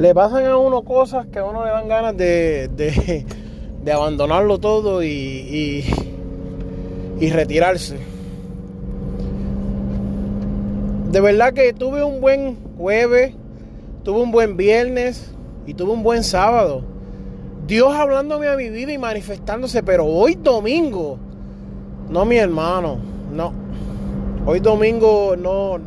[0.00, 5.02] Le pasan a uno cosas que a uno le dan ganas de, de, abandonarlo todo
[5.02, 5.84] y,
[7.20, 7.98] y, retirarse.
[11.10, 13.34] De verdad que tuve un buen jueves,
[14.02, 15.34] tuve un buen viernes
[15.66, 16.82] y tuve un buen sábado.
[17.66, 21.18] Dios hablándome a mi vida y manifestándose, pero hoy domingo,
[22.08, 22.96] no mi hermano,
[23.30, 23.52] no.
[24.46, 25.78] Hoy domingo no,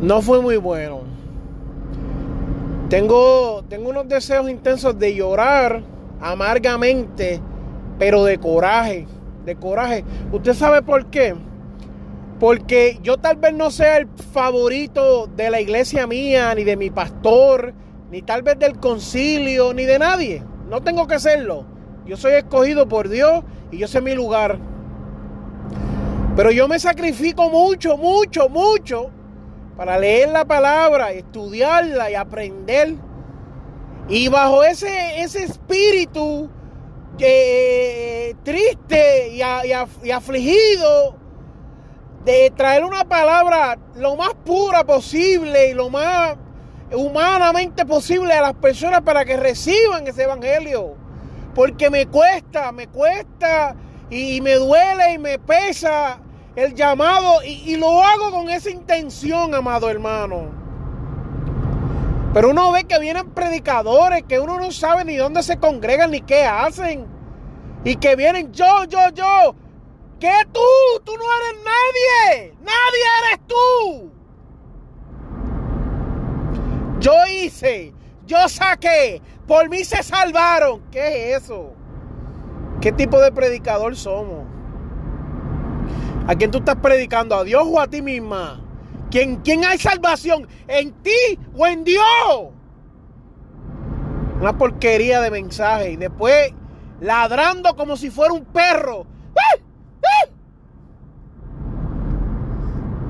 [0.00, 1.13] no fue muy bueno.
[2.88, 5.82] Tengo, tengo unos deseos intensos de llorar
[6.20, 7.40] amargamente,
[7.98, 9.06] pero de coraje,
[9.46, 10.04] de coraje.
[10.30, 11.34] ¿Usted sabe por qué?
[12.38, 16.90] Porque yo tal vez no sea el favorito de la iglesia mía, ni de mi
[16.90, 17.72] pastor,
[18.10, 20.42] ni tal vez del concilio, ni de nadie.
[20.68, 21.64] No tengo que serlo.
[22.04, 24.58] Yo soy escogido por Dios y yo sé mi lugar.
[26.36, 29.10] Pero yo me sacrifico mucho, mucho, mucho
[29.76, 32.94] para leer la palabra, estudiarla y aprender.
[34.08, 36.48] Y bajo ese, ese espíritu
[37.18, 41.16] eh, triste y, y, afligido
[42.24, 46.36] de traer una palabra lo más pura posible y lo más
[46.92, 50.96] humanamente posible a las personas para que reciban ese evangelio.
[51.54, 53.74] Porque me cuesta, me cuesta
[54.10, 56.18] y me duele y me pesa
[56.56, 60.52] el llamado y, lo hago con esa intención, amado hermano.
[62.32, 66.20] Pero uno ve que vienen predicadores que uno no sabe ni dónde se congregan ni
[66.20, 67.06] qué hacen.
[67.84, 69.54] Y que vienen yo, yo, yo.
[70.18, 70.60] ¿Qué tú?
[71.04, 72.54] Tú no eres nadie.
[72.60, 74.10] Nadie eres tú.
[77.00, 77.92] Yo hice,
[78.24, 80.82] yo saqué, por mí se salvaron.
[80.90, 81.74] ¿Qué es eso?
[82.80, 84.53] ¿Qué tipo de predicador somos?
[86.26, 87.36] ¿A quién tú estás predicando?
[87.36, 88.60] ¿A Dios o a ti misma?
[89.10, 90.48] ¿Quién, quién hay salvación?
[90.66, 92.02] ¿En ti o en Dios?
[94.40, 95.92] Una porquería de mensaje.
[95.92, 96.52] Y después
[97.00, 99.06] ladrando como si fuera un perro.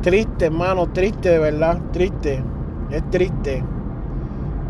[0.03, 2.45] Triste, hermano, triste de verdad, triste.
[2.91, 3.65] Es triste.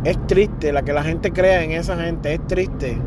[0.05, 3.01] Es triste la que la gente crea en esa gente, es triste.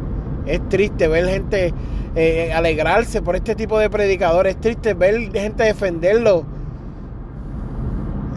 [0.46, 1.74] Es triste ver gente
[2.20, 4.56] eh, alegrarse por este tipo de predicadores.
[4.56, 6.46] Es triste ver gente defenderlo.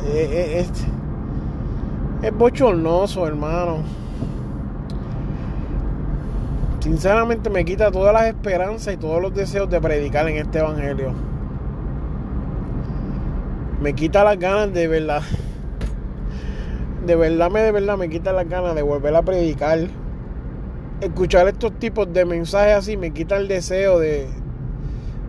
[0.04, 0.70] Eh, eh, es,
[2.22, 3.78] es bochornoso, hermano.
[6.80, 11.14] Sinceramente me quita todas las esperanzas y todos los deseos de predicar en este evangelio.
[13.80, 15.22] Me quita las ganas de verdad.
[17.06, 19.88] De verdad, me de verdad me quita las ganas de volver a predicar
[21.00, 24.26] escuchar estos tipos de mensajes así me quita el deseo de,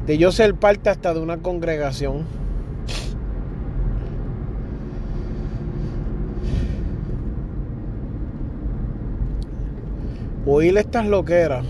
[0.06, 2.26] de yo ser parte hasta de una congregación.
[10.46, 11.66] Oír estas loqueras,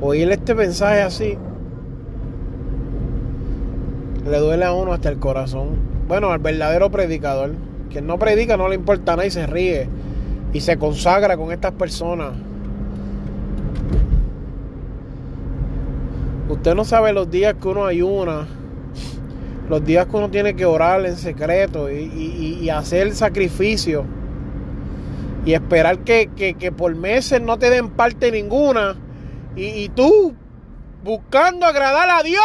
[0.00, 1.38] oír este mensaje así,
[4.28, 5.76] le duele a uno hasta el corazón.
[6.08, 7.52] Bueno, al verdadero predicador,
[7.90, 9.86] quien no predica no le importa nada y se ríe
[10.54, 12.32] y se consagra con estas personas.
[16.48, 18.46] Usted no sabe los días que uno ayuna,
[19.68, 24.04] los días que uno tiene que orar en secreto y, hacer sacrificio
[25.44, 28.96] y esperar que, que, por meses no te den parte ninguna
[29.56, 30.34] y, y tú
[31.02, 32.44] buscando agradar a Dios.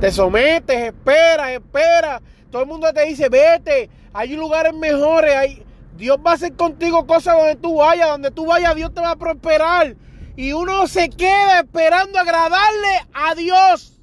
[0.00, 2.22] Te sometes, esperas, esperas.
[2.50, 5.62] Todo el mundo te dice, vete, hay lugares mejores, hay...
[5.96, 9.12] Dios va a hacer contigo cosas donde tú vayas, donde tú vayas Dios te va
[9.12, 9.96] a prosperar.
[10.36, 13.98] Y uno se queda esperando agradarle a Dios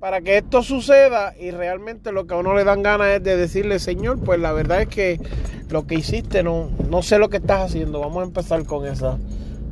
[0.00, 3.36] para que esto suceda y realmente lo que a uno le dan ganas es de
[3.36, 5.20] decirle, Señor, pues la verdad es que
[5.68, 8.00] lo que hiciste no, no sé lo que estás haciendo.
[8.00, 9.18] Vamos a empezar con esa.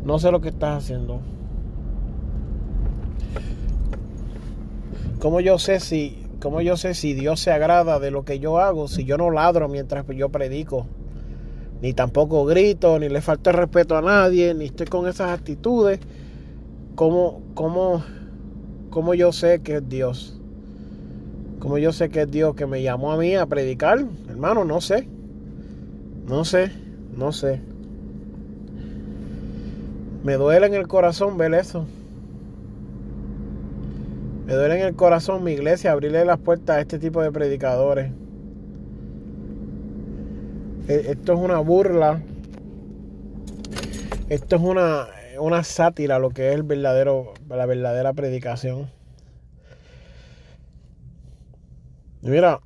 [0.04, 1.20] No sé lo que estás haciendo.
[5.20, 8.58] ¿Cómo yo sé si ¿Cómo yo sé si Dios se agrada de lo que yo
[8.58, 10.86] hago si yo no ladro mientras yo predico?
[11.80, 16.00] Ni tampoco grito, ni le falta el respeto a nadie, ni estoy con esas actitudes.
[16.96, 18.04] ¿Cómo, cómo,
[18.90, 20.38] ¿Cómo yo sé que es Dios?
[21.60, 24.04] ¿Cómo yo sé que es Dios que me llamó a mí a predicar?
[24.28, 25.08] Hermano, no sé.
[26.26, 26.70] No sé,
[27.16, 27.62] no sé.
[30.22, 31.86] Me duele en el corazón ver eso.
[34.46, 38.12] Me duele en el corazón mi iglesia abrirle las puertas a este tipo de predicadores.
[40.86, 42.22] E, esto es una burla.
[44.28, 45.06] Esto es una,
[45.38, 48.90] una sátira lo que es el verdadero, la verdadera predicación.
[52.20, 52.60] Mira,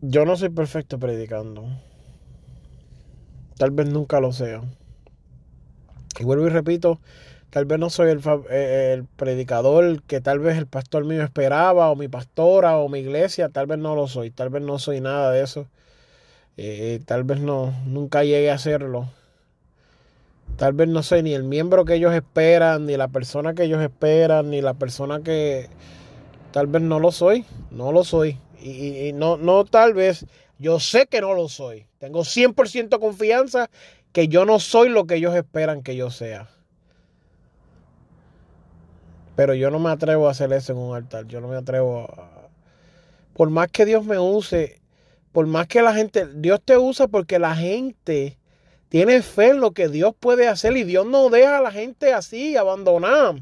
[0.00, 1.64] yo no soy perfecto predicando.
[3.56, 4.60] Tal vez nunca lo sea.
[6.18, 7.00] Y vuelvo y repito,
[7.52, 11.90] tal vez no soy el, eh, el, predicador que tal vez el pastor mío esperaba,
[11.90, 15.02] o mi pastora, o mi iglesia, tal vez no lo soy, tal vez no soy
[15.02, 15.68] nada de eso.
[16.56, 19.10] Eh, tal vez no, nunca llegue a serlo.
[20.56, 23.82] Tal vez no soy ni el miembro que ellos esperan, ni la persona que ellos
[23.82, 25.68] esperan, ni la persona que
[26.52, 28.38] tal vez no lo soy, no lo soy.
[28.62, 30.24] Y, y no, no tal vez,
[30.58, 31.84] yo sé que no lo soy.
[31.98, 33.68] Tengo 100% confianza
[34.12, 36.48] que yo no soy lo que ellos esperan que yo sea.
[39.36, 41.26] Pero yo no me atrevo a hacer eso en un altar.
[41.26, 42.48] Yo no me atrevo a...
[43.34, 44.82] Por más que Dios me use,
[45.32, 48.36] por más que la gente, Dios te usa porque la gente
[48.90, 52.12] tiene fe en lo que Dios puede hacer y Dios no deja a la gente
[52.12, 53.36] así, abandonada.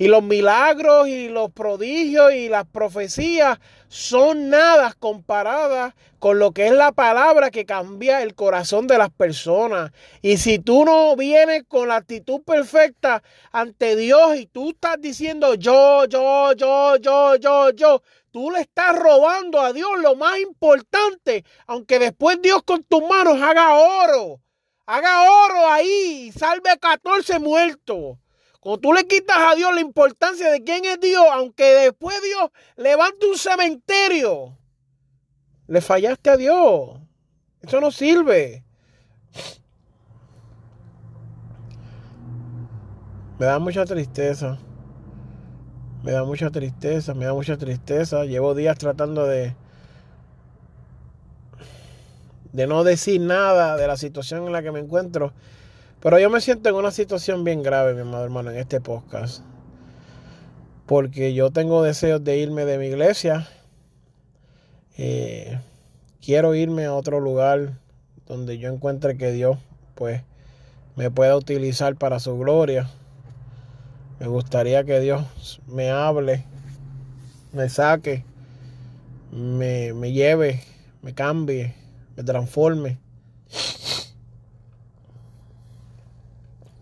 [0.00, 3.58] Y los milagros y los prodigios y las profecías
[3.88, 9.10] son nada comparadas con lo que es la palabra que cambia el corazón de las
[9.10, 9.92] personas.
[10.22, 15.52] Y si tú no vienes con la actitud perfecta ante Dios y tú estás diciendo
[15.52, 21.44] yo, yo, yo, yo, yo, yo, tú le estás robando a Dios lo más importante,
[21.66, 24.40] aunque después Dios con tus manos haga oro.
[24.86, 28.16] Haga oro ahí y salve 14 muertos.
[28.60, 32.50] Cuando tú le quitas a Dios la importancia de quién es Dios, aunque después Dios
[32.76, 34.58] levante un cementerio,
[35.66, 37.00] le fallaste a Dios.
[37.62, 38.64] Eso no sirve.
[43.38, 44.58] Me da mucha tristeza.
[46.02, 48.24] Me da mucha tristeza, me da mucha tristeza.
[48.24, 49.54] Llevo días tratando de
[52.52, 55.32] de no decir nada de la situación en la que me encuentro
[56.00, 59.42] pero yo me siento en una situación bien grave, mi amado hermano, en este podcast.
[60.86, 63.46] Porque yo tengo deseos de irme de mi iglesia.
[64.96, 65.58] Eh,
[66.20, 67.78] quiero irme a otro lugar
[68.26, 69.58] donde yo encuentre que Dios,
[69.94, 70.22] pues,
[70.96, 72.88] me pueda utilizar para su gloria.
[74.20, 76.44] Me gustaría que Dios me hable,
[77.52, 78.24] me saque,
[79.32, 80.62] me, me lleve,
[81.02, 81.74] me cambie,
[82.16, 82.98] me transforme.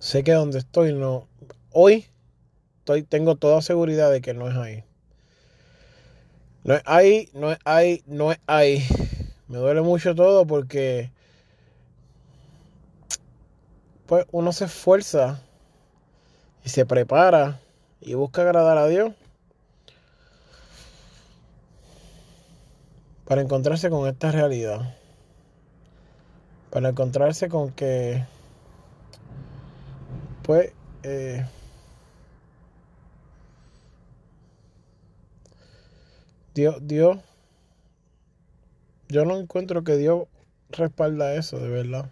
[0.09, 1.29] Sé que donde estoy no.
[1.71, 2.07] Hoy
[2.79, 4.83] estoy, tengo toda seguridad de que no es ahí.
[6.65, 8.83] No es ahí, no es ahí, no es ahí.
[9.49, 11.11] Me duele mucho todo porque
[14.07, 15.43] pues uno se esfuerza
[16.65, 17.61] y se prepara
[18.01, 19.13] y busca agradar a Dios
[23.27, 24.97] para encontrarse con esta realidad.
[26.71, 28.25] Para encontrarse con que
[30.49, 30.73] pues
[31.03, 31.45] eh,
[36.55, 37.19] Dios, Dios,
[39.11, 40.27] yo no encuentro que Dios
[40.71, 42.09] respalda eso, de verdad.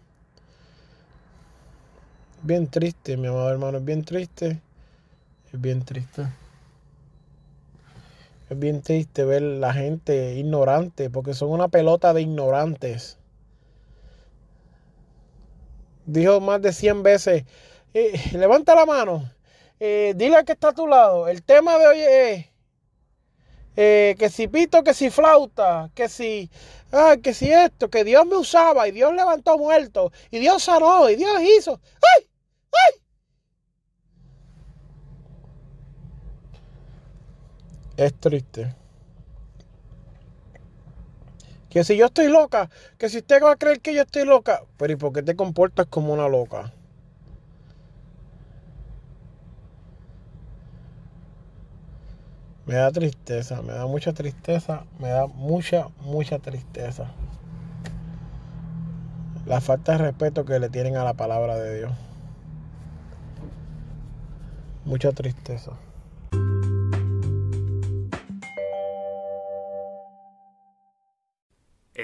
[2.43, 4.61] Bien triste, mi amado hermano, es bien triste.
[5.51, 6.27] Es bien triste.
[8.51, 13.17] Es bien triste ver la gente ignorante, porque son una pelota de ignorantes.
[16.05, 17.45] Dijo más de 100 veces,
[17.99, 19.31] eh, levanta la mano.
[19.81, 21.29] Eh, dile que está a tu lado.
[21.29, 22.47] El tema de hoy es
[23.77, 26.51] eh, que si pito, que si flauta, que si,
[26.93, 31.09] ah, que si esto, que Dios me usaba y Dios levantó muerto y Dios sanó
[31.09, 31.81] y Dios hizo.
[32.19, 32.29] ¡Ay!
[32.73, 33.03] ¡Ay!
[37.97, 38.75] Es triste.
[41.71, 44.63] Que si yo estoy loca, que si usted va a creer que yo estoy loca,
[44.77, 46.73] pero ¿y por qué te comportas como una loca?
[52.67, 57.13] Me da tristeza, me da mucha tristeza, me da mucha, mucha tristeza.
[59.47, 61.93] La falta de respeto que le tienen a la palabra de Dios.
[64.85, 65.73] Mucha tristeza.